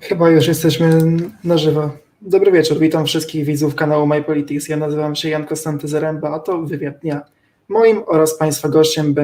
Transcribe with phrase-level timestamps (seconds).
[0.00, 0.98] Chyba już jesteśmy
[1.44, 1.90] na żywo.
[2.22, 4.68] Dobry wieczór, witam wszystkich widzów kanału My Politics.
[4.68, 7.20] Ja nazywam się Jan Konstanty Zaręba, a to wywiad dnia.
[7.68, 9.14] Moim oraz Państwa gościem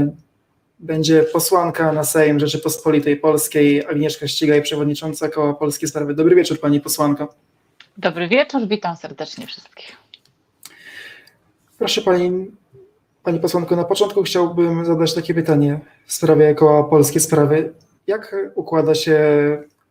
[0.79, 6.15] będzie posłanka na Sejm Rzeczypospolitej Polskiej Agnieszka Ścigaj, przewodnicząca Koła Polskie Sprawy.
[6.15, 7.35] Dobry wieczór Pani posłanko.
[7.97, 9.97] Dobry wieczór, witam serdecznie wszystkich.
[11.79, 12.51] Proszę Pani,
[13.23, 17.73] Pani posłanko, na początku chciałbym zadać takie pytanie w sprawie Koła Polskie Sprawy.
[18.07, 19.19] Jak układa się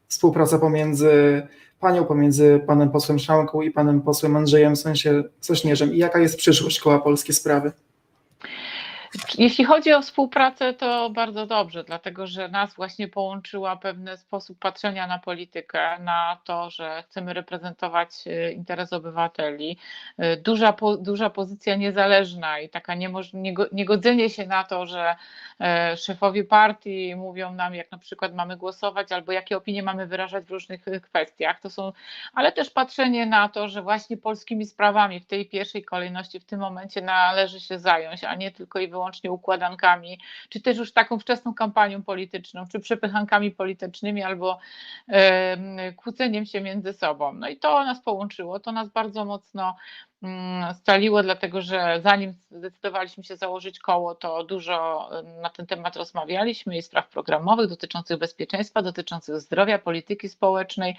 [0.08, 1.44] współpraca pomiędzy
[1.80, 4.76] Panią, pomiędzy Panem posłem Szałką i Panem posłem Andrzejem
[5.39, 7.72] w Sośnierzem i jaka jest przyszłość Koła Polskie Sprawy?
[9.37, 15.07] Jeśli chodzi o współpracę, to bardzo dobrze, dlatego że nas właśnie połączyła pewien sposób patrzenia
[15.07, 19.77] na politykę, na to, że chcemy reprezentować y, interes obywateli.
[20.19, 22.95] Y, Duża, duża pozycja niezależna i taka
[23.71, 25.16] niegodzenie się na to, że
[25.61, 30.45] e, szefowie partii mówią nam, jak na przykład mamy głosować, albo jakie opinie mamy wyrażać
[30.45, 31.59] w różnych y, kwestiach.
[31.59, 31.91] To są,
[32.33, 36.59] ale też patrzenie na to, że właśnie polskimi sprawami w tej pierwszej kolejności w tym
[36.59, 41.53] momencie należy się zająć, a nie tylko i wyłącznie układankami, czy też już taką wczesną
[41.53, 44.59] kampanią polityczną, czy przepychankami politycznymi, albo
[45.08, 47.34] em, kłóceniem się między sobą.
[47.34, 49.75] No i to nas połączyło, to nas bardzo mocno
[50.73, 55.09] scaliło, dlatego że zanim zdecydowaliśmy się założyć koło, to dużo
[55.41, 60.97] na ten temat rozmawialiśmy i spraw programowych dotyczących bezpieczeństwa, dotyczących zdrowia, polityki społecznej,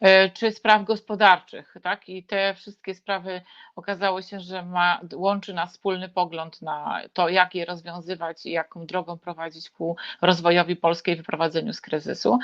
[0.00, 1.74] e, czy spraw gospodarczych.
[1.82, 2.08] Tak?
[2.08, 3.42] I te wszystkie sprawy
[3.76, 8.86] okazało się, że ma, łączy nas wspólny pogląd na to, jak je rozwiązywać i jaką
[8.86, 12.38] drogą prowadzić ku rozwojowi Polski i wyprowadzeniu z kryzysu.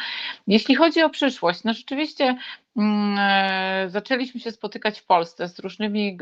[0.47, 2.37] Jeśli chodzi o przyszłość, no rzeczywiście
[2.77, 6.19] mm, e, zaczęliśmy się spotykać w Polsce z różnymi,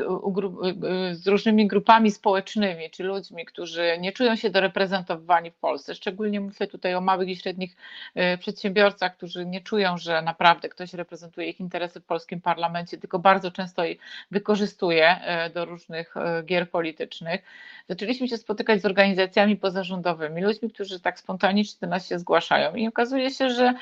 [1.11, 5.95] z różnymi grupami społecznymi, czy ludźmi, którzy nie czują się doreprezentowani w Polsce.
[5.95, 7.75] Szczególnie myślę tutaj o małych i średnich
[8.15, 13.19] e, przedsiębiorcach, którzy nie czują, że naprawdę ktoś reprezentuje ich interesy w polskim parlamencie, tylko
[13.19, 13.95] bardzo często je
[14.31, 15.19] wykorzystuje
[15.53, 16.15] do różnych
[16.45, 17.41] gier politycznych.
[17.89, 22.87] Zaczęliśmy się spotykać z organizacjami pozarządowymi, ludźmi, którzy tak spontanicznie do nas się zgłaszają i
[22.87, 23.73] okazuje się, że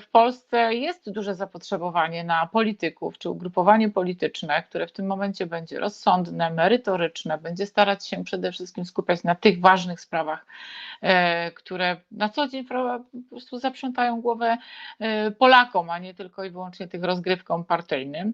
[0.00, 5.80] w Polsce jest duże zapotrzebowanie na polityków czy ugrupowanie polityczne, które w tym momencie będzie
[5.80, 10.46] rozsądne, merytoryczne, będzie starać się przede wszystkim skupiać na tych ważnych sprawach,
[11.02, 14.58] e, które na co dzień po prostu zaprzątają głowę
[14.98, 18.32] e, Polakom, a nie tylko i wyłącznie tych rozgrywkom partyjnym.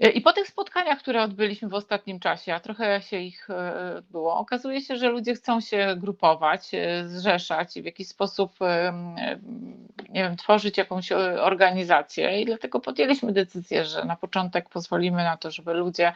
[0.00, 4.02] E, I po tych spotkaniach, które odbyliśmy w ostatnim czasie, a trochę się ich e,
[4.10, 8.52] było, okazuje się, że ludzie chcą się grupować, e, zrzeszać i w jakiś sposób,
[10.08, 12.40] nie wiem, tworzyć jakąś organizację.
[12.40, 16.12] I dlatego podjęliśmy decyzję, że na początek pozwolimy na to, żeby ludzie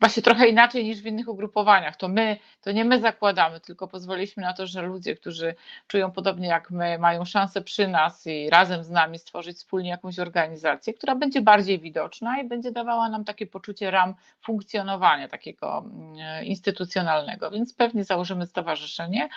[0.00, 1.96] właśnie trochę inaczej niż w innych ugrupowaniach.
[1.96, 5.54] To my, to nie my zakładamy, tylko pozwoliliśmy na to, że ludzie, którzy
[5.86, 10.18] czują podobnie jak my, mają szansę przy nas i razem z nami stworzyć wspólnie jakąś
[10.18, 16.44] organizację, która będzie bardziej widoczna i będzie dawała nam takie poczucie ram funkcjonowania takiego mm,
[16.44, 17.50] instytucjonalnego.
[17.50, 19.28] Więc pewnie założymy stowarzyszenie,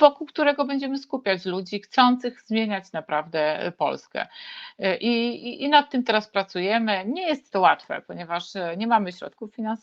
[0.00, 4.26] wokół którego będziemy skupiać ludzi chcących zmieniać naprawdę Polskę.
[5.00, 7.04] I, i, I nad tym teraz pracujemy.
[7.06, 9.77] Nie jest to łatwe, ponieważ e, nie mamy środków finansowych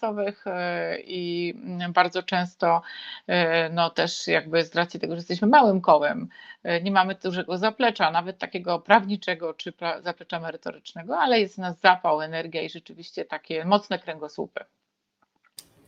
[0.45, 1.53] e, i
[1.93, 2.81] bardzo często,
[3.27, 6.27] e, no też jakby z racji tego, że jesteśmy małym kołem,
[6.63, 11.57] e, nie mamy dużego zaplecza, nawet takiego prawniczego czy pra, zaplecza merytorycznego, ale jest w
[11.57, 14.59] nas zapał, energia i rzeczywiście takie mocne kręgosłupy.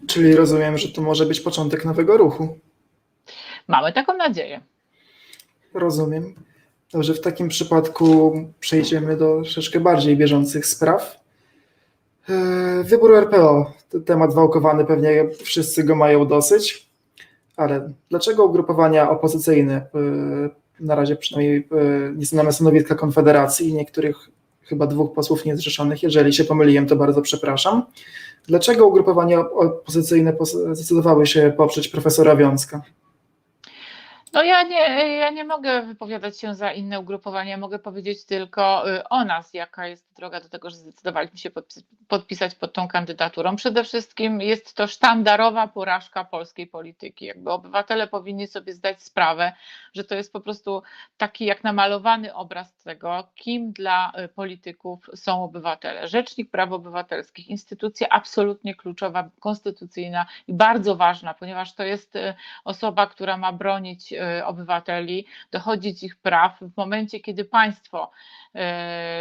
[0.08, 2.60] Czyli rozumiem, że to może być początek nowego ruchu.
[3.68, 4.62] Mamy taką nadzieję.
[5.74, 6.36] Rozumiem.
[6.92, 11.27] Dobrze, w takim przypadku przejdziemy do troszeczkę bardziej bieżących spraw.
[12.30, 13.74] Eee, Wybór RPO,
[14.06, 16.90] temat wałkowany, pewnie wszyscy go mają dosyć,
[17.56, 20.50] ale dlaczego ugrupowania opozycyjne, eee,
[20.80, 24.18] na razie przynajmniej eee, nieznane stanowiska Konfederacji i niektórych
[24.64, 27.84] chyba dwóch posłów niezrzeszonych, jeżeli się pomyliłem, to bardzo przepraszam,
[28.48, 30.34] dlaczego ugrupowania opozycyjne
[30.72, 32.82] zdecydowały się poprzeć profesora Wiązka?
[34.34, 39.10] No ja nie, ja nie mogę wypowiadać się za inne ugrupowania, mogę powiedzieć tylko y,
[39.10, 43.56] o nas, jaka jest droga do tego, że zdecydowaliśmy się podpis- podpisać pod tą kandydaturą.
[43.56, 47.26] Przede wszystkim jest to sztandarowa porażka polskiej polityki.
[47.26, 49.54] Jakby obywatele powinni sobie zdać sprawę,
[49.94, 50.84] że to jest po prostu
[51.18, 56.08] taki jak namalowany obraz tego, kim dla y, polityków są obywatele.
[56.08, 62.34] Rzecznik Praw Obywatelskich, instytucja absolutnie kluczowa, konstytucyjna i bardzo ważna, ponieważ to jest y,
[62.66, 64.14] osoba, która ma bronić
[64.46, 68.12] obywateli, dochodzić ich praw w momencie, kiedy państwo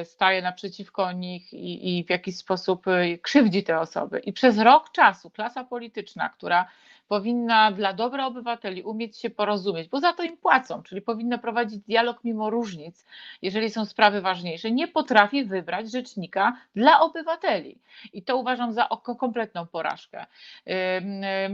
[0.00, 4.18] y, staje naprzeciwko nich i, i w jakiś sposób y, krzywdzi te osoby.
[4.18, 6.68] I przez rok czasu klasa polityczna, która
[7.08, 11.78] powinna dla dobra obywateli umieć się porozumieć, bo za to im płacą, czyli powinna prowadzić
[11.78, 13.06] dialog mimo różnic,
[13.42, 14.70] jeżeli są sprawy ważniejsze.
[14.70, 17.78] Nie potrafi wybrać rzecznika dla obywateli.
[18.12, 18.88] I to uważam za
[19.18, 20.26] kompletną porażkę.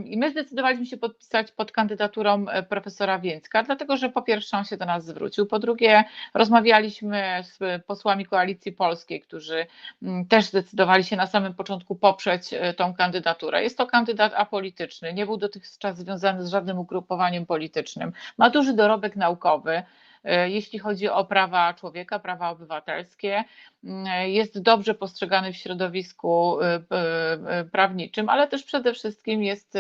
[0.05, 4.65] I my zdecydowaliśmy się podpisać pod kandydaturą e, profesora Więcka, dlatego że po pierwsze on
[4.65, 9.67] się do nas zwrócił, po drugie rozmawialiśmy z posłami Koalicji Polskiej, którzy
[10.03, 13.63] mm, też zdecydowali się na samym początku poprzeć e, tą kandydaturę.
[13.63, 19.17] Jest to kandydat apolityczny, nie był dotychczas związany z żadnym ugrupowaniem politycznym, ma duży dorobek
[19.17, 19.83] naukowy,
[20.25, 23.45] E, jeśli chodzi o prawa człowieka, prawa obywatelskie.
[23.85, 29.79] Mm, jest dobrze postrzegany w środowisku e, e, prawniczym, ale też przede wszystkim jest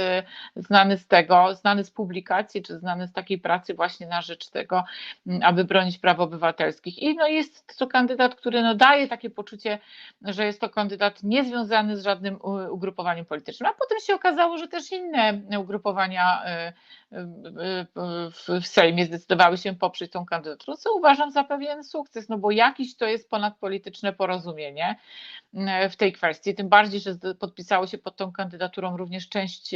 [0.56, 4.84] znany z tego, znany z publikacji, czy znany z takiej pracy właśnie na rzecz tego,
[5.42, 6.98] aby bronić praw obywatelskich.
[6.98, 9.78] I no jest to kandydat, który no daje takie poczucie,
[10.22, 12.38] że jest to kandydat niezwiązany z żadnym
[12.70, 13.70] ugrupowaniem politycznym.
[13.70, 16.42] A potem się okazało, że też inne ugrupowania
[18.60, 22.96] w Sejmie zdecydowały się poprzeć tą kandydaturę, co uważam za pewien sukces, no bo jakiś
[22.96, 23.30] to jest
[23.92, 24.96] ponadpolityczne porozumienie
[25.54, 29.70] mm, w tej kwestii, tym bardziej, że podpisało się pod tą kandydaturą również część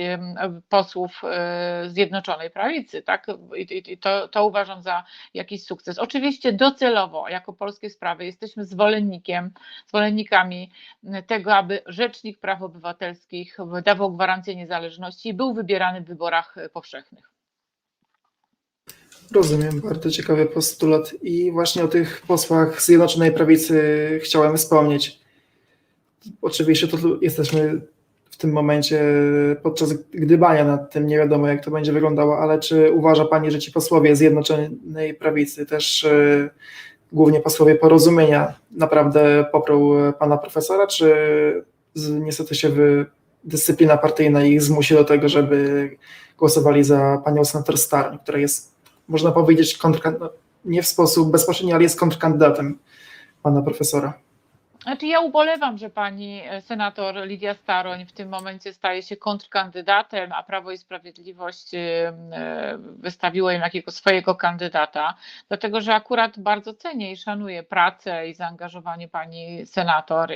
[0.69, 3.27] posłów e, Zjednoczonej Prawicy, tak?
[3.57, 5.05] I to, to uważam za
[5.35, 5.99] jakiś sukces.
[5.99, 9.51] Oczywiście docelowo, jako polskie sprawy, jesteśmy zwolennikiem,
[9.89, 10.71] zwolennikami
[11.27, 17.36] tego, aby Rzecznik Praw Obywatelskich dawał gwarancję niezależności i był wybierany w wyborach powszechnych.
[19.33, 21.15] Rozumiem, bardzo ciekawy postulat.
[21.23, 23.81] I właśnie o tych posłach Zjednoczonej Prawicy
[24.23, 25.21] chciałem wspomnieć.
[26.43, 27.81] Oczywiście to jesteśmy
[28.31, 29.03] w tym momencie
[29.63, 33.59] podczas gdybania nad tym, nie wiadomo jak to będzie wyglądało, ale czy uważa Pani, że
[33.59, 36.51] ci posłowie Zjednoczonej Prawicy, też y,
[37.13, 41.15] głównie posłowie porozumienia, naprawdę poprą Pana profesora, czy
[42.11, 43.07] niestety się wy,
[43.45, 45.91] dyscyplina partyjna ich zmusi do tego, żeby
[46.39, 48.76] głosowali za Panią senator Starn, która jest
[49.09, 49.79] można powiedzieć,
[50.21, 50.31] no,
[50.65, 52.79] nie w sposób bezpośredni, ale jest kontrkandydatem
[53.43, 54.19] pana profesora.
[54.87, 60.33] Znaczy ja ubolewam, że pani e, senator Lidia Staroń w tym momencie staje się kontrkandydatem,
[60.33, 61.79] a Prawo i Sprawiedliwość e,
[62.33, 65.15] e, wystawiło im jakiego swojego kandydata,
[65.49, 70.33] dlatego że akurat bardzo cenię i szanuję pracę i zaangażowanie pani senator.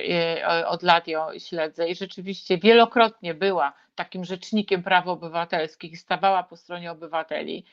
[0.66, 6.92] Od lat ją śledzę i rzeczywiście wielokrotnie była takim rzecznikiem praw obywatelskich, stawała po stronie
[6.92, 7.64] obywateli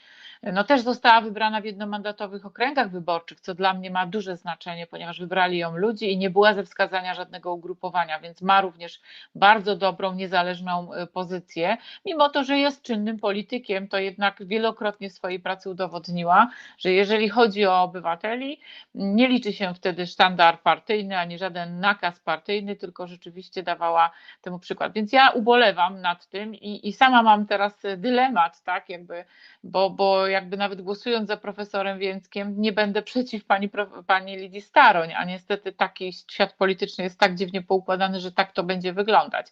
[0.44, 5.20] no też została wybrana w jednomandatowych okręgach wyborczych, co dla mnie ma duże znaczenie, ponieważ
[5.20, 9.02] wybrali ją ludzie i nie była ze wskazania żadnego ugrupowania, więc ma również
[9.36, 11.78] bardzo dobrą, niezależną y, pozycję.
[12.06, 17.66] Mimo to, że jest czynnym politykiem, to jednak wielokrotnie swojej pracy udowodniła, że jeżeli chodzi
[17.66, 18.60] o obywateli,
[18.96, 24.12] nie liczy się wtedy sztandar partyjny ani żaden nakaz partyjny, tylko rzeczywiście dawała
[24.42, 24.94] temu przykład.
[24.94, 29.26] Więc ja ubolewam nad tym i, i sama mam teraz dylemat, tak, jakby,
[29.64, 33.70] bo, bo jakby nawet głosując za profesorem Więckiem, nie będę przeciw pani,
[34.08, 38.64] pani Lidii Staroń, a niestety taki świat polityczny jest tak dziwnie poukładany, że tak to
[38.64, 39.48] będzie wyglądać.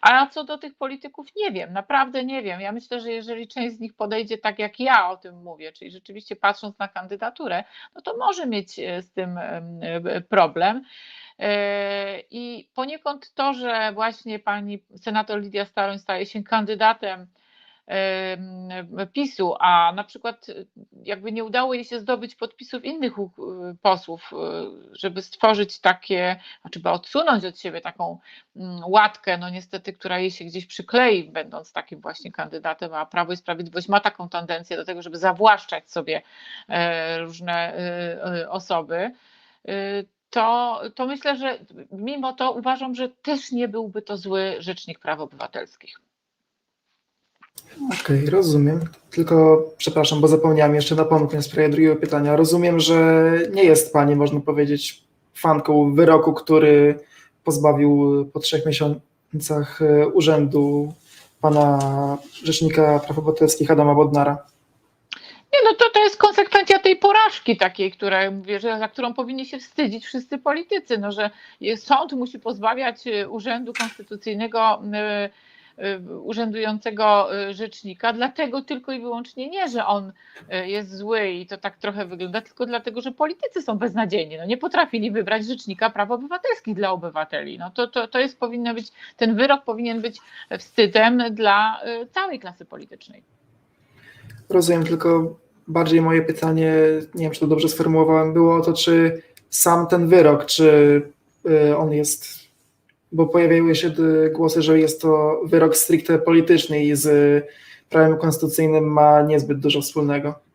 [0.00, 2.60] A co do tych polityków, nie wiem, naprawdę nie wiem.
[2.60, 5.90] Ja myślę, że jeżeli część z nich podejdzie tak, jak ja o tym mówię, czyli
[5.90, 10.84] rzeczywiście patrząc na kandydaturę, no to może mieć e, z tym e, problem.
[11.38, 17.26] E, I poniekąd to, że właśnie pani senator Lidia Staroń staje się kandydatem
[19.12, 20.66] PiSu, a na przykład y,
[21.04, 23.12] jakby nie udało jej się zdobyć podpisów innych
[23.82, 24.36] posłów, y,
[24.98, 28.18] żeby stworzyć takie, znaczy by odsunąć od siebie taką
[28.56, 33.32] mm, łatkę, no niestety, która jej się gdzieś przyklei, będąc takim właśnie kandydatem, a Prawo
[33.32, 36.22] i Sprawiedliwość ma taką tendencję do tego, żeby zawłaszczać sobie
[36.68, 37.74] e, różne
[38.48, 39.10] osoby,
[40.30, 41.58] to, to myślę, że
[41.92, 46.00] mimo to uważam, że też nie byłby to zły rzecznik praw obywatelskich.
[47.86, 48.80] Okej, okay, rozumiem.
[49.10, 52.36] Tylko przepraszam, bo zapomniałem jeszcze napomknąć w sprawie drugiego pytania.
[52.36, 56.98] Rozumiem, że nie jest Pani, można powiedzieć, fanką wyroku, który
[57.44, 60.92] pozbawił po trzech miesiącach e, urzędu
[61.40, 61.78] pana
[62.44, 64.38] Rzecznika Praw Obywatelskich Adama Bodnara.
[65.52, 69.46] Nie, no to, to jest konsekwencja tej porażki takiej, która, mówię, że, za którą powinni
[69.46, 71.30] się wstydzić wszyscy politycy, no, że
[71.76, 75.30] sąd musi pozbawiać e, urzędu konstytucyjnego yy,
[76.22, 80.12] urzędującego y, rzecznika, dlatego tylko i wyłącznie nie, że on
[80.52, 84.36] y, jest zły i to tak trochę wygląda, tylko dlatego, że politycy są beznadziejni.
[84.36, 87.58] No, nie potrafili wybrać rzecznika praw obywatelskich dla obywateli.
[87.58, 90.18] No, to, to, to jest powinno być, ten wyrok powinien być
[90.58, 93.22] wstydem dla całej klasy politycznej.
[94.48, 95.36] Rozumiem, tylko
[95.68, 96.74] bardziej moje pytanie,
[97.14, 101.02] nie wiem, czy to dobrze sformułowałem, było o to, czy sam ten wyrok, czy
[101.76, 102.39] on jest
[103.12, 103.92] bo pojawiały się
[104.32, 107.44] głosy, że jest to wyrok stricte polityczny i z
[107.88, 110.49] prawem konstytucyjnym ma niezbyt dużo wspólnego.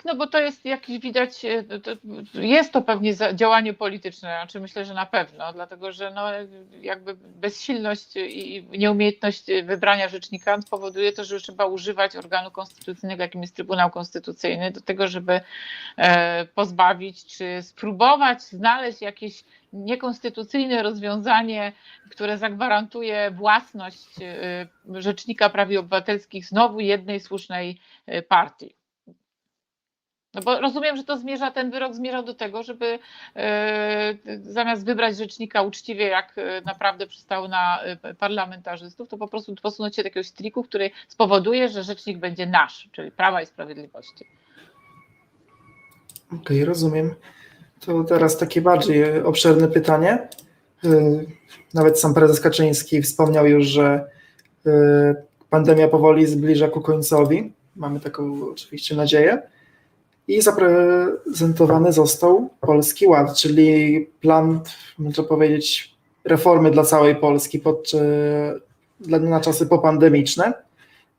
[0.00, 1.90] Tak, no bo to jest jakiś widać, e, to,
[2.34, 6.28] jest to pewnie działanie polityczne, znaczy myślę, że na pewno, dlatego że no
[6.80, 13.56] jakby bezsilność i nieumiejętność wybrania rzecznika powoduje to, że trzeba używać organu konstytucyjnego, jakim jest
[13.56, 15.40] Trybunał Konstytucyjny, do tego, żeby
[15.96, 21.72] e, pozbawić czy spróbować znaleźć jakieś niekonstytucyjne rozwiązanie,
[22.10, 27.80] które zagwarantuje własność e, Rzecznika Praw Obywatelskich znowu jednej słusznej
[28.28, 28.79] partii.
[30.34, 32.98] No bo rozumiem, że to zmierza, ten wyrok zmierzał do tego, żeby
[33.36, 39.54] e, zamiast wybrać rzecznika uczciwie, jak e, naprawdę przystało na e, parlamentarzystów, to po prostu
[39.62, 44.24] posunąć się do jakiegoś triku, który spowoduje, że rzecznik będzie nasz, czyli Prawa i Sprawiedliwości.
[46.26, 47.14] Okej, okay, rozumiem.
[47.80, 50.28] To teraz takie bardziej obszerne pytanie.
[51.74, 54.10] Nawet sam prezes Kaczyński wspomniał już, że
[55.50, 57.52] pandemia powoli zbliża ku końcowi.
[57.76, 59.42] Mamy taką oczywiście nadzieję
[60.30, 64.60] i zaprezentowany został Polski Ład, czyli plan,
[64.98, 65.94] można powiedzieć,
[66.24, 67.90] reformy dla całej Polski pod,
[69.08, 70.52] na czasy popandemiczne.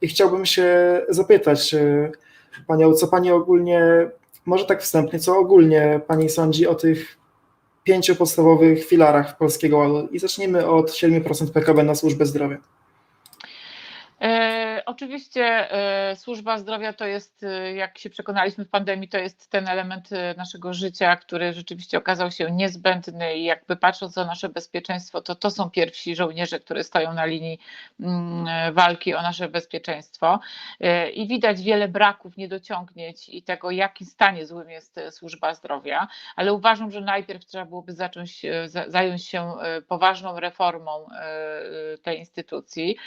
[0.01, 2.12] I chciałbym się zapytać e,
[2.68, 4.10] Panią, co Pani ogólnie,
[4.46, 7.18] może tak wstępnie, co ogólnie Pani sądzi o tych
[7.84, 10.08] pięciu podstawowych filarach Polskiego Ładu?
[10.12, 12.58] I zacznijmy od 7% PKB na służbę zdrowia.
[14.22, 19.50] E, oczywiście e, służba zdrowia to jest, e, jak się przekonaliśmy w pandemii, to jest
[19.50, 25.22] ten element naszego życia, który rzeczywiście okazał się niezbędny i jakby patrząc na nasze bezpieczeństwo,
[25.22, 27.60] to to są pierwsi żołnierze, które stoją na linii
[28.00, 30.40] mm, walki o nasze bezpieczeństwo.
[31.14, 36.54] I widać wiele braków, niedociągnięć i tego, w jakim stanie złym jest służba zdrowia, ale
[36.54, 38.42] uważam, że najpierw trzeba byłoby zacząć,
[38.88, 39.54] zająć się
[39.88, 41.08] poważną reformą
[42.04, 42.98] tej instytucji,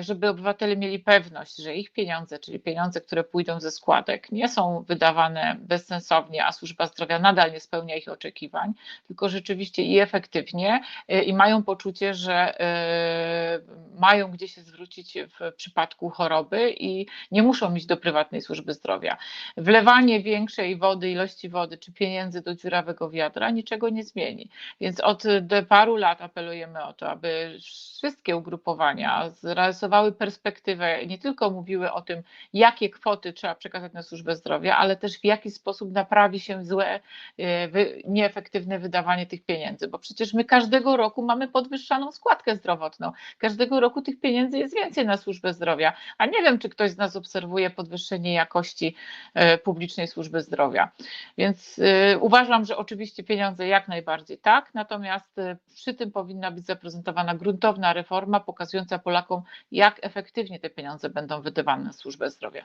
[0.00, 4.84] żeby obywatele mieli pewność, że ich pieniądze, czyli pieniądze, które pójdą ze składek, nie są
[4.88, 8.72] wydawane bezsensownie, a służba zdrowia nadal nie spełnia ich oczekiwań,
[9.06, 10.80] tylko rzeczywiście i efektywnie
[11.12, 17.42] y, i mają poczucie, że y, mają gdzie się zwrócić w przypadku choroby i nie
[17.42, 19.16] muszą iść do prywatnej służby zdrowia.
[19.56, 24.50] Wlewanie większej wody, ilości wody czy pieniędzy do dziurawego wiadra niczego nie zmieni.
[24.80, 25.22] Więc od
[25.68, 30.69] paru lat apelujemy o to, aby wszystkie ugrupowania zrealizowały perspektywę,
[31.06, 32.22] nie tylko mówiły o tym,
[32.52, 37.00] jakie kwoty trzeba przekazać na służbę zdrowia, ale też w jaki sposób naprawi się złe,
[37.38, 37.68] e,
[38.04, 43.12] nieefektywne wydawanie tych pieniędzy, bo przecież my każdego roku mamy podwyższaną składkę zdrowotną.
[43.38, 46.96] Każdego roku tych pieniędzy jest więcej na służbę zdrowia, a nie wiem, czy ktoś z
[46.96, 48.94] nas obserwuje podwyższenie jakości
[49.34, 50.90] e, publicznej służby zdrowia.
[51.38, 55.36] Więc e, uważam, że oczywiście pieniądze jak najbardziej tak, natomiast
[55.74, 61.84] przy tym powinna być zaprezentowana gruntowna reforma pokazująca Polakom, jak efektywnie te pieniądze będą wydawane
[61.84, 62.64] na służbę zdrowia.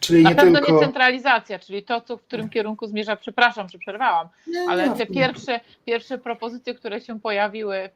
[0.00, 0.72] Czyli na pewno tylko...
[0.72, 5.06] nie centralizacja, czyli to, co, w którym kierunku zmierza, przepraszam, że przerwałam, nie, ale te
[5.06, 7.90] pierwsze, pierwsze propozycje, które się pojawiły y,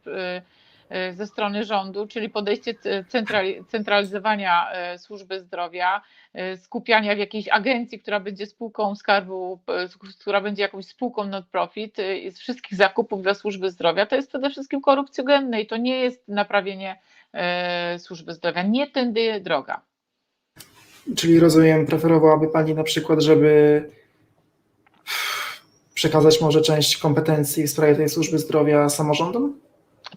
[1.13, 2.75] ze strony rządu, czyli podejście
[3.69, 6.03] centralizowania y, służby zdrowia,
[6.57, 9.61] skupiania w jakiejś agencji, która będzie spółką skarbu,
[10.21, 11.97] która będzie jakąś spółką non-profit
[12.31, 16.29] z wszystkich zakupów dla służby zdrowia, to jest przede wszystkim korupcjogenne i to nie jest
[16.29, 17.01] naprawienie
[17.99, 18.63] służby zdrowia.
[18.63, 19.81] Nie tędy droga.
[21.17, 23.83] Czyli rozumiem, preferowałaby Pani na przykład, żeby
[25.95, 29.68] przekazać może część kompetencji w sprawie tej służby zdrowia samorządom?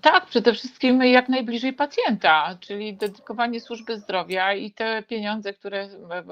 [0.02, 5.88] Tak, przede wszystkim jak najbliżej pacjenta, czyli dedykowanie służby zdrowia i te pieniądze, które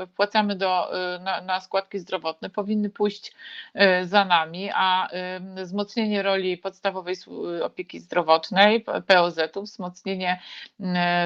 [0.08, 3.32] wpłacamy do, y, na, na składki zdrowotne, powinny pójść
[3.75, 5.10] y, za nami, a
[5.58, 7.16] y, wzmocnienie roli podstawowej
[7.63, 10.39] opieki zdrowotnej, POZ-ów, wzmocnienie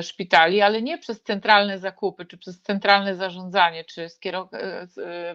[0.02, 4.08] szpitali, ale nie przez centralne zakupy, czy przez centralne zarządzanie, czy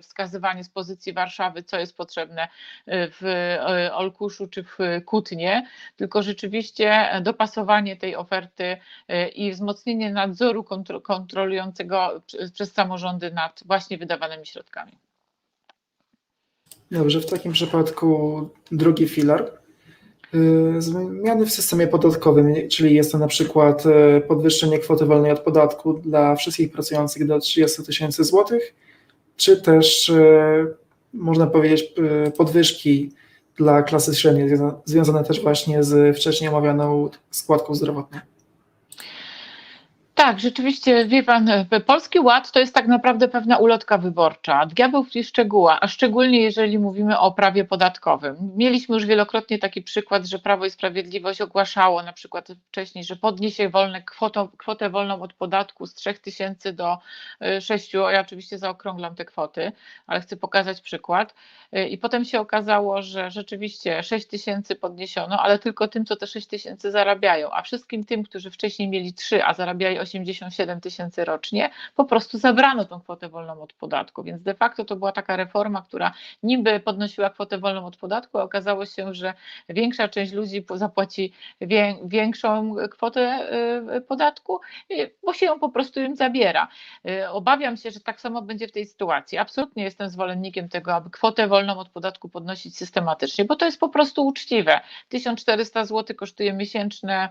[0.02, 2.48] wskazywanie z pozycji Warszawy, co jest potrzebne
[2.86, 3.56] w
[3.92, 6.87] Olkuszu czy w Kutnie, tylko rzeczywiście
[7.22, 10.64] dopasowanie tej oferty y, i wzmocnienie nadzoru
[11.02, 12.22] kontrolującego
[12.54, 14.92] przez samorządy nad właśnie wydawanymi środkami.
[16.90, 19.52] Dobrze, w takim przypadku drugi filar.
[20.34, 25.40] Y, zmiany w systemie podatkowym, czyli jest to na przykład y, podwyższenie kwoty wolnej od
[25.40, 28.74] podatku dla wszystkich pracujących do 30 tysięcy złotych,
[29.36, 30.12] czy też
[31.12, 31.92] można powiedzieć
[32.36, 33.12] podwyżki
[33.58, 34.48] dla klasy średniej,
[34.84, 38.18] związane też właśnie z wcześniej omawianą składką zdrowotną.
[40.18, 41.50] Tak, rzeczywiście, wie pan,
[41.86, 44.66] Polski Ład to jest tak naprawdę pewna ulotka wyborcza.
[44.66, 48.36] Diabeł w szczegóła, a szczególnie jeżeli mówimy o prawie podatkowym.
[48.56, 53.68] Mieliśmy już wielokrotnie taki przykład, że Prawo i Sprawiedliwość ogłaszało na przykład wcześniej, że podniesie
[53.68, 56.98] wolne kwotą, kwotę wolną od podatku z 3 tysięcy do
[57.60, 57.94] 6.
[57.94, 59.72] Ja oczywiście zaokrąglam te kwoty,
[60.06, 61.34] ale chcę pokazać przykład.
[61.90, 66.46] I potem się okazało, że rzeczywiście 6 tysięcy podniesiono, ale tylko tym, co te 6
[66.46, 72.04] tysięcy zarabiają, a wszystkim tym, którzy wcześniej mieli 3, a zarabiali 87 tysięcy rocznie, po
[72.04, 74.22] prostu zabrano tą kwotę wolną od podatku.
[74.22, 76.12] Więc de facto to była taka reforma, która
[76.42, 79.34] niby podnosiła kwotę wolną od podatku, a okazało się, że
[79.68, 81.32] większa część ludzi zapłaci
[82.04, 83.48] większą kwotę
[83.96, 84.60] y, podatku,
[84.90, 86.68] y, bo się ją po prostu im zabiera.
[87.08, 89.38] Y, obawiam się, że tak samo będzie w tej sytuacji.
[89.38, 93.88] Absolutnie jestem zwolennikiem tego, aby kwotę wolną od podatku podnosić systematycznie, bo to jest po
[93.88, 94.80] prostu uczciwe.
[95.08, 97.28] 1400 zł kosztuje miesięczne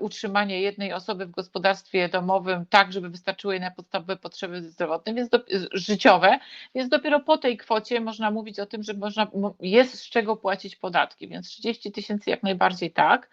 [0.00, 5.28] utrzymanie jednej osoby w gospodarstwie domowym tak, żeby wystarczyły jej na podstawowe potrzeby zdrowotne, więc
[5.28, 5.38] do,
[5.72, 6.38] życiowe,
[6.74, 9.26] więc dopiero po tej kwocie można mówić o tym, że można,
[9.60, 13.30] jest z czego płacić podatki, więc 30 tysięcy jak najbardziej tak.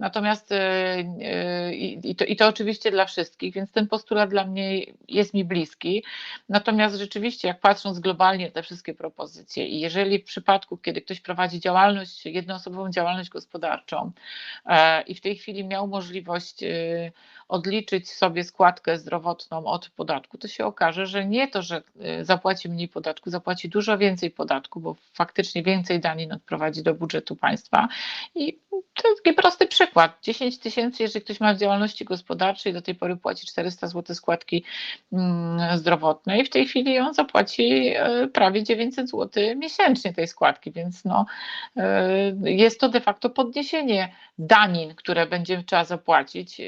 [0.00, 5.34] Natomiast yy, i to, i to oczywiście dla wszystkich, więc ten postulat dla mnie jest
[5.34, 6.04] mi bliski.
[6.48, 11.60] Natomiast rzeczywiście, jak patrząc globalnie te wszystkie propozycje, i jeżeli w przypadku, kiedy ktoś prowadzi
[11.60, 14.12] działalność, jednoosobową działalność gospodarczą
[14.66, 17.12] e, i w tej chwili miał możliwość y,
[17.50, 21.82] odliczyć sobie składkę zdrowotną od podatku, to się okaże, że nie to, że
[22.20, 27.36] y, zapłaci mniej podatku, zapłaci dużo więcej podatku, bo faktycznie więcej danin odprowadzi do budżetu
[27.36, 27.88] państwa.
[28.34, 30.18] I to jest taki prosty przykład.
[30.22, 34.64] 10 tysięcy, jeżeli ktoś ma w działalności gospodarczej, do tej pory płaci 400 zł składki
[35.12, 41.04] mm, zdrowotnej, w tej chwili on zapłaci y, prawie 900 zł miesięcznie tej składki, więc
[41.04, 41.26] no,
[41.76, 46.60] y, jest to de facto podniesienie danin, które będzie trzeba zapłacić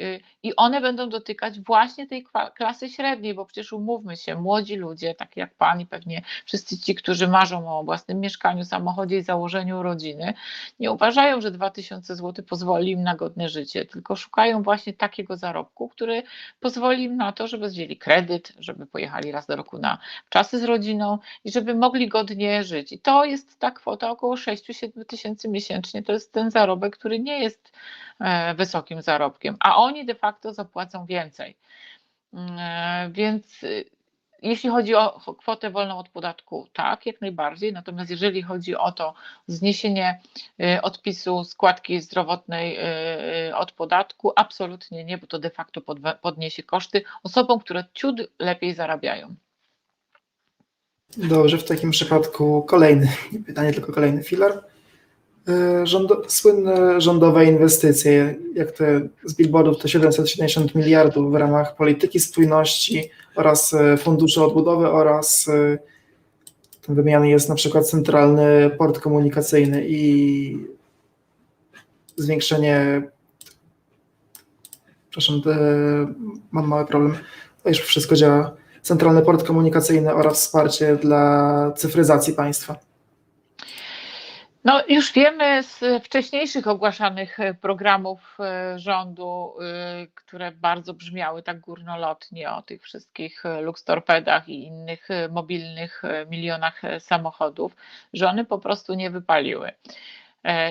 [0.42, 5.36] i one będą dotykać właśnie tej klasy średniej, bo przecież umówmy się, młodzi ludzie, tak
[5.36, 10.34] jak pan i pewnie wszyscy ci, którzy marzą o własnym mieszkaniu, samochodzie i założeniu rodziny,
[10.80, 15.88] nie uważają, że 2000 zł pozwoli im na godne życie, tylko szukają właśnie takiego zarobku,
[15.88, 16.22] który
[16.60, 19.98] pozwoli im na to, żeby wzięli kredyt, żeby pojechali raz do roku na
[20.28, 22.92] czasy z rodziną i żeby mogli godnie żyć.
[22.92, 26.02] I to jest ta kwota około 6-7 tysięcy miesięcznie.
[26.02, 27.72] To jest ten zarobek, który nie jest
[28.20, 31.56] e, wysokim zarobkiem, a oni de facto zapłacą więcej.
[32.32, 33.84] Mm, e, więc y,
[34.42, 37.72] jeśli chodzi o kwotę wolną od podatku, tak, jak najbardziej.
[37.72, 39.14] Natomiast jeżeli chodzi o to
[39.46, 40.20] zniesienie
[40.60, 42.78] y, odpisu składki zdrowotnej
[43.48, 45.80] y, od podatku, absolutnie nie, bo to de facto
[46.22, 49.34] podniesie koszty osobom, które ciut lepiej zarabiają.
[51.16, 54.71] Dobrze, w takim przypadku kolejny, nie pytanie, tylko kolejny filar.
[55.48, 55.84] E,
[56.28, 63.74] słynne rządowe inwestycje, jak te z billboardów to 770 miliardów w ramach polityki spójności oraz
[63.74, 65.78] e, funduszy odbudowy oraz e,
[66.88, 70.66] wymieniany jest na przykład centralny port komunikacyjny i
[72.16, 73.02] zwiększenie
[75.10, 75.42] przepraszam,
[76.52, 77.16] mam mały problem,
[77.62, 82.91] to już wszystko działa, centralny port komunikacyjny oraz wsparcie dla cyfryzacji państwa.
[84.64, 91.60] No, już wiemy z wcześniejszych ogłaszanych e, programów e, rządu, e, które bardzo brzmiały tak
[91.60, 97.76] górnolotnie o tych wszystkich lukstorpedach i innych mobilnych milionach samochodów,
[98.12, 99.72] że one po prostu nie wypaliły.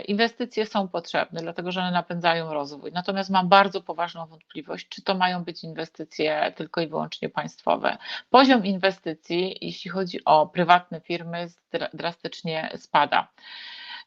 [0.07, 2.91] Inwestycje są potrzebne, dlatego że one napędzają rozwój.
[2.91, 7.97] Natomiast mam bardzo poważną wątpliwość, czy to mają być inwestycje tylko i wyłącznie państwowe.
[8.29, 11.47] Poziom inwestycji, jeśli chodzi o prywatne firmy,
[11.93, 13.27] drastycznie spada.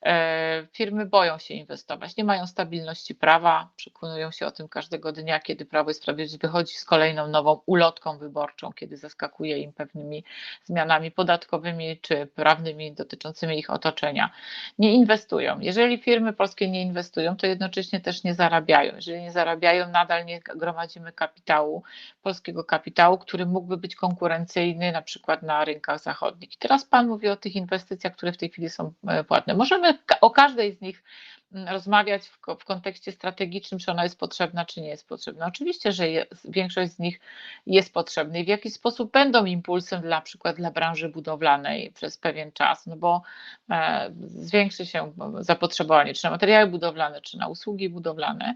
[0.05, 5.41] E, firmy boją się inwestować, nie mają stabilności prawa, przekonują się o tym każdego dnia,
[5.41, 10.25] kiedy Prawo i Sprawiedliwość wychodzi z kolejną nową ulotką wyborczą, kiedy zaskakuje im pewnymi
[10.65, 14.31] zmianami podatkowymi czy prawnymi dotyczącymi ich otoczenia.
[14.79, 15.61] Nie inwestują.
[15.61, 18.95] Jeżeli firmy polskie nie inwestują, to jednocześnie też nie zarabiają.
[18.97, 21.83] Jeżeli nie zarabiają, nadal nie gromadzimy kapitału,
[22.25, 26.55] polskiego kapitału, który mógłby być konkurencyjny na przykład na rynkach zachodnich.
[26.55, 29.55] I teraz Pan mówi o tych inwestycjach, które w tej chwili są e, płatne.
[29.55, 31.05] Możemy o każdej z nich
[31.53, 35.47] mm, rozmawiać w, w, kontekście strategicznym, czy ona jest potrzebna, czy nie jest potrzebna.
[35.47, 37.21] Oczywiście, że jest, większość z nich
[37.67, 42.53] jest potrzebna i w jaki sposób będą impulsem dla przykład dla branży budowlanej przez pewien
[42.53, 43.23] czas, no bo
[43.71, 48.55] e, zwiększy się zapotrzebowanie czy na materiały budowlane, czy na usługi budowlane.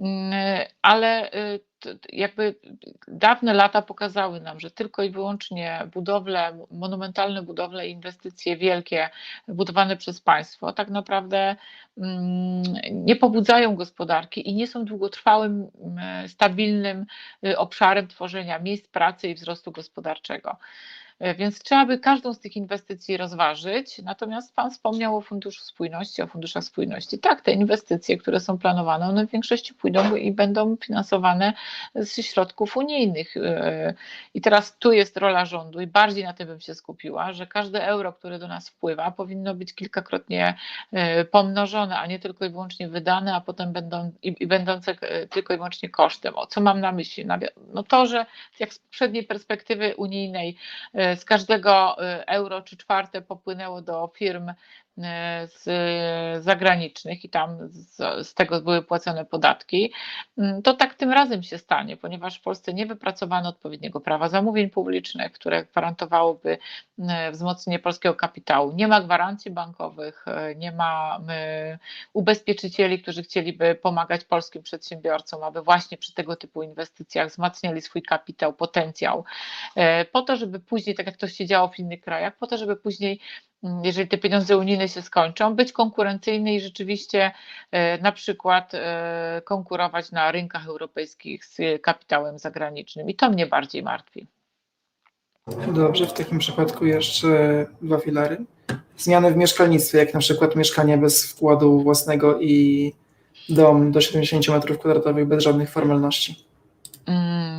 [0.00, 0.32] Mm,
[0.82, 1.60] ale y,
[2.12, 2.54] jakby
[3.08, 9.10] dawne lata pokazały nam, że tylko i wyłącznie budowle, monumentalne budowle inwestycje wielkie
[9.48, 11.56] budowane przez państwo tak naprawdę
[11.98, 17.06] mm, nie pobudzają gospodarki i nie są długotrwałym, mm, stabilnym
[17.46, 20.56] y, obszarem tworzenia miejsc pracy i wzrostu gospodarczego.
[21.20, 23.98] E, Więc trzeba by każdą z tych inwestycji rozważyć.
[23.98, 27.18] Natomiast Pan wspomniał o Funduszu Spójności, o Funduszach Spójności.
[27.18, 31.52] Tak, te inwestycje, które są planowane, one w większości pójdą i będą finansowane
[31.94, 33.36] z środków unijnych.
[33.36, 33.94] E,
[34.34, 37.86] I teraz tu jest rola rządu i bardziej na tym bym się skupiła, że każde
[37.86, 40.54] euro, które do nas wpływa, powinno być kilkakrotnie
[40.92, 44.94] e, pomnożone, a nie tylko i wyłącznie wydane, a potem będą, i, i będące
[45.30, 46.36] tylko i wyłącznie kosztem.
[46.36, 47.26] O co mam na myśli?
[47.74, 48.26] No to, że
[48.58, 50.56] jak z poprzedniej perspektywy unijnej
[51.16, 54.52] z każdego e, euro czy czwarte popłynęło do firm
[55.46, 57.96] z zagranicznych i tam z,
[58.28, 59.92] z tego były płacone podatki,
[60.38, 64.70] mm, to tak tym razem się stanie, ponieważ w Polsce nie wypracowano odpowiedniego prawa zamówień
[64.70, 66.58] publicznych, które gwarantowałoby
[66.98, 68.72] e, wzmocnienie polskiego kapitału.
[68.72, 71.78] Nie ma gwarancji bankowych, e, nie ma e,
[72.12, 78.52] ubezpieczycieli, którzy chcieliby pomagać polskim przedsiębiorcom, aby właśnie przy tego typu inwestycjach wzmacniali swój kapitał,
[78.52, 79.24] potencjał,
[79.76, 82.58] e, po to, żeby później, tak jak to się działo w innych krajach, po to,
[82.58, 87.32] żeby później, mm, jeżeli te pieniądze unijne się skończą, być konkurencyjny i rzeczywiście
[87.70, 93.10] e, na przykład e, konkurować na rynkach europejskich z kapitałem zagranicznym.
[93.10, 94.26] I to mnie bardziej martwi.
[95.74, 98.36] Dobrze, w takim przypadku jeszcze dwa filary.
[98.96, 102.92] Zmiany w mieszkalnictwie, jak na przykład mieszkanie bez wkładu własnego i
[103.48, 106.44] dom do 70 m2 bez żadnych formalności.
[107.06, 107.49] Mm, e,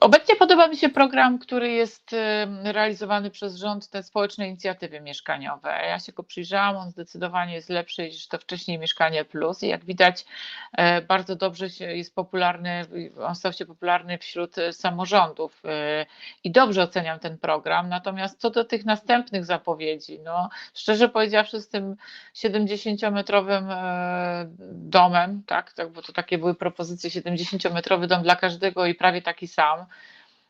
[0.00, 5.68] Obecnie podoba mi się program, który jest e, realizowany przez rząd, te społeczne inicjatywy mieszkaniowe.
[5.68, 9.84] Ja się go przyjrzałam, on zdecydowanie jest lepszy niż to wcześniej Mieszkanie Plus i jak
[9.84, 10.24] widać
[10.72, 12.86] e, bardzo dobrze jest popularny,
[13.22, 16.06] on stał się popularny wśród e, samorządów e,
[16.44, 17.88] i dobrze oceniam ten program.
[17.88, 21.96] Natomiast co do tych następnych zapowiedzi, no szczerze powiedziawszy z tym
[22.34, 28.94] 70-metrowym e, domem, tak, tak, bo to takie były propozycje, 70-metrowy dom dla każdego i
[28.96, 29.86] prawie taki sam,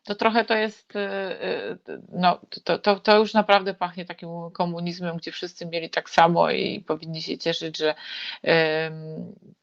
[0.07, 1.77] to trochę to jest, e, e,
[2.11, 6.79] no to, to, to już naprawdę pachnie takim komunizmem, gdzie wszyscy mieli tak samo i
[6.79, 7.95] powinni się cieszyć, że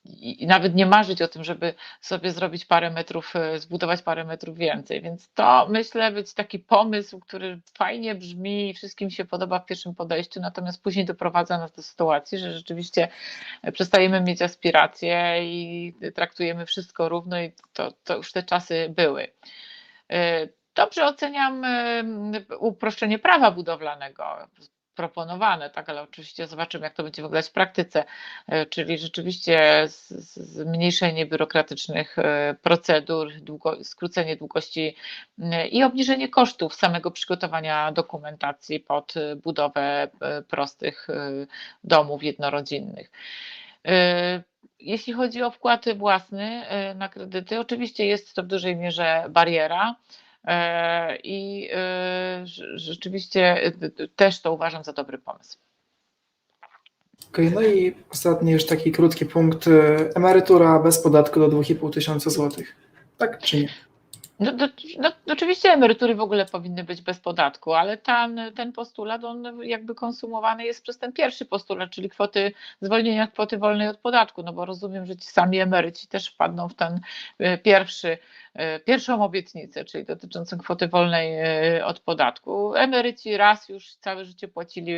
[0.04, 4.58] i nawet nie marzyć o tym, żeby sobie zrobić parę metrów, e, zbudować parę metrów
[4.58, 5.02] więcej.
[5.02, 9.94] Więc to myślę być taki pomysł, który fajnie brzmi i wszystkim się podoba w pierwszym
[9.94, 13.08] podejściu, natomiast później doprowadza nas do sytuacji, że rzeczywiście
[13.72, 19.28] przestajemy mieć aspiracje i traktujemy wszystko równo i to, to już te czasy były.
[20.12, 22.04] E, Dobrze oceniam e,
[22.58, 24.24] uproszczenie prawa budowlanego
[24.94, 28.04] proponowane, tak, ale oczywiście zobaczymy, jak to będzie wyglądać w praktyce,
[28.46, 32.16] E, czyli rzeczywiście zmniejszenie biurokratycznych
[32.62, 34.96] procedur, długo, skrócenie długości
[35.70, 40.08] i obniżenie kosztów samego przygotowania dokumentacji pod budowę
[40.48, 41.06] prostych
[41.84, 43.10] domów jednorodzinnych.
[44.80, 49.96] Jeśli chodzi o wkład własny e, na kredyty, oczywiście jest to w dużej mierze bariera.
[50.44, 53.72] E, I e, rze- rzeczywiście
[54.16, 55.58] też to uważam za dobry pomysł.
[57.28, 59.64] Okej, no i ostatni już taki krótki punkt.
[60.14, 62.76] Emerytura bez podatku do 2,5 tysiąca złotych.
[63.18, 63.68] Tak czy nie?
[64.40, 64.68] No, do,
[64.98, 69.94] no, oczywiście emerytury w ogóle powinny być bez podatku, ale ten, ten postulat, on jakby
[69.94, 74.64] konsumowany jest przez ten pierwszy postulat, czyli kwoty, zwolnienia kwoty wolnej od podatku, no bo
[74.64, 77.00] rozumiem, że ci sami emeryci też wpadną w ten
[77.38, 78.18] e, pierwszy,
[78.84, 82.74] pierwszą obietnicę, czyli dotyczącą kwoty wolnej e, od podatku.
[82.74, 84.92] Emeryci raz już całe życie płacili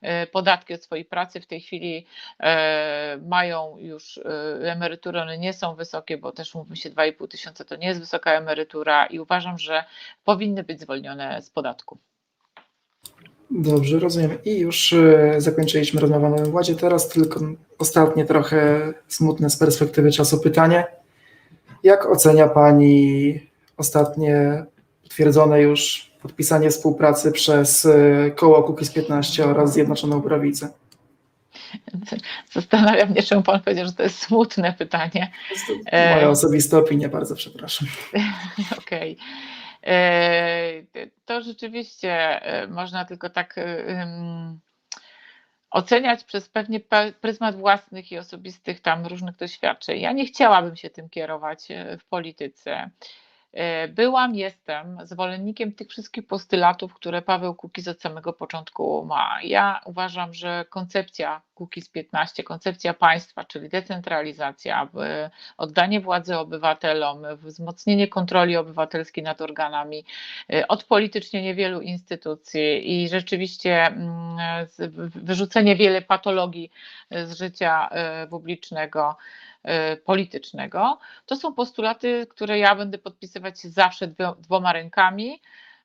[0.00, 2.06] e, podatki od swojej pracy, w tej chwili
[2.40, 7.64] e, mają już e, emerytury, one nie są wysokie, bo też mówmy się 2,5 tysiąca
[7.64, 9.84] to nie jest wysoka emerytura i uważam, że
[10.24, 11.98] powinny być zwolnione z podatku.
[13.50, 14.38] Dobrze, rozumiem.
[14.44, 16.74] I już e, zakończyliśmy rozmowę o Nowym Ładzie.
[16.74, 17.40] Teraz tylko
[17.78, 21.03] ostatnie trochę smutne z perspektywy czasu pytanie.
[21.84, 23.40] Jak ocenia Pani
[23.76, 24.64] ostatnie
[25.02, 30.68] potwierdzone już podpisanie współpracy przez e, koło Kukiz 15 oraz Zjednoczoną Prawicę?
[32.52, 35.32] Zastanawiam mnie, czemu pan powiedział, że to jest smutne pytanie.
[35.66, 37.88] To E, moja osobista opinia, bardzo przepraszam.
[38.78, 39.16] Okej.
[39.86, 40.82] E,
[41.24, 43.54] To rzeczywiście e, można tylko tak
[45.74, 50.00] oceniać przez pewnie pe- pryzmat własnych i osobistych tam różnych doświadczeń.
[50.00, 52.90] Ja nie chciałabym się tym kierować e, w polityce.
[53.52, 59.38] E, Byłam, jestem zwolennikiem tych wszystkich postulatów, które Paweł Kukiz od samego początku ma.
[59.42, 64.88] Ja uważam, że koncepcja Kukiz 15, koncepcja państwa, czyli decentralizacja,
[65.56, 70.04] oddanie władzy obywatelom, wzmocnienie kontroli obywatelskiej nad organami,
[70.52, 74.38] e, odpolitycznienie wielu instytucji i rzeczywiście mm,
[75.14, 76.70] wyrzucenie wiele patologii
[77.10, 79.16] e, z życia e, publicznego,
[80.04, 80.98] politycznego.
[81.26, 85.40] To są postulaty, które ja będę podpisywać zawsze dwo- dwoma rękami.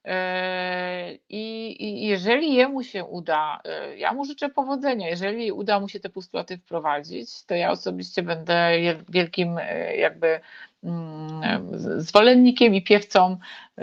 [0.06, 5.10] E, I, jeżeli jemu się uda, e, ja mu życzę powodzenia.
[5.10, 8.72] Jeżeli uda mu się te postulaty wprowadzić, to ja osobiście będę
[9.10, 10.40] wielkim e, jakby
[10.84, 13.38] mm, zwolennikiem i piewcą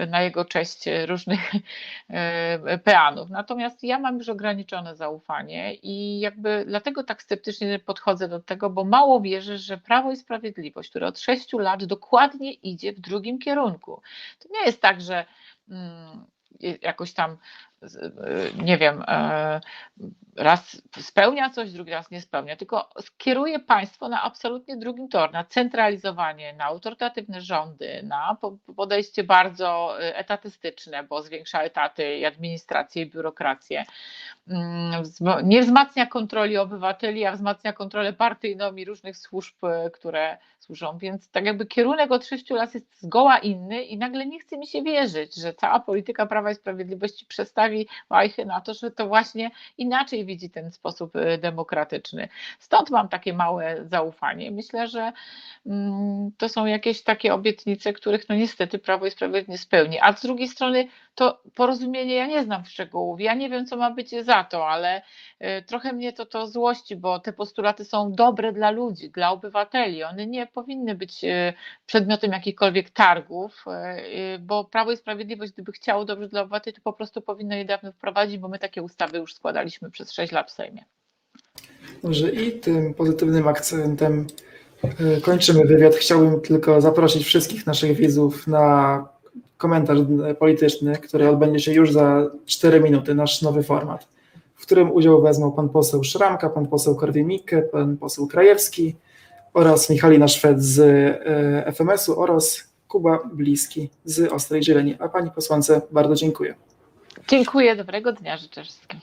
[0.08, 1.52] na jego cześć różnych
[2.84, 3.30] peanów.
[3.30, 8.84] Natomiast ja mam już ograniczone zaufanie i jakby dlatego tak sceptycznie podchodzę do tego, bo
[8.84, 14.02] mało wierzę, że Prawo i Sprawiedliwość, które od sześciu lat dokładnie idzie w drugim kierunku.
[14.38, 15.26] To nie jest tak, że
[16.82, 17.36] jakoś tam
[18.62, 19.60] nie wiem, e,
[20.36, 25.44] raz spełnia coś, drugi raz nie spełnia, tylko skieruje państwo na absolutnie drugim tor, na
[25.44, 33.02] centralizowanie, na autorytatywne rządy, na po- podejście bardzo y, etatystyczne, bo zwiększa etaty i administrację
[33.02, 33.84] i biurokrację.
[34.48, 35.02] Mm,
[35.44, 39.56] Nie wzmacnia kontroli obywateli, a wzmacnia kontrolę partyjną i różnych służb,
[39.92, 40.98] które służą.
[40.98, 44.66] Więc tak jakby kierunek od sześciu lat jest zgoła inny i nagle nie chce mi
[44.66, 47.26] się wierzyć, że cała polityka Prawa i Sprawiedliwości
[47.66, 52.28] przestawi wajchy na to, że to właśnie inaczej widzi ten sposób y, demokratyczny.
[52.58, 54.50] Stąd mam takie małe zaufanie.
[54.50, 55.12] Myślę, że
[55.66, 59.98] mm, to są jakieś takie obietnice, których no niestety Prawo i Sprawiedliwość nie spełni.
[60.00, 63.20] A z drugiej strony to porozumienie ja nie znam szczegółów.
[63.20, 65.02] Ja nie wiem, co ma być za to, ale
[65.40, 70.04] y, trochę mnie to, to złości, bo te postulaty są dobre dla ludzi, dla obywateli.
[70.04, 71.52] One nie powinny być y,
[71.86, 73.64] przedmiotem jakichkolwiek targów,
[74.40, 78.38] bo Prawo i Sprawiedliwość, gdyby chciało dobrze dla obywateli, to po prostu powinno dawno wprowadzić,
[78.38, 80.84] bo my takie ustawy już składaliśmy przez 6 lat w Sejmie.
[82.02, 84.26] Dobrze, i tym pozytywnym akcentem
[84.82, 85.94] e, kończymy wywiad.
[85.94, 89.08] Chciałbym tylko zaprosić wszystkich naszych widzów na
[89.56, 89.98] komentarz
[90.38, 94.08] polityczny, który odbędzie się już za 4 minuty, nasz nowy format,
[94.54, 98.96] w którym udział wezmą pan poseł Szramka, pan poseł Korwin-Mikke, pan poseł Krajewski
[99.52, 104.96] oraz Michalina Szwed z e, FMS-u oraz Kuba Bliski z Ostrej Zieleni.
[104.98, 106.54] A pani posłance bardzo dziękuję.
[107.28, 109.00] Dziękuję, dobrego dnia życzę wszystkim.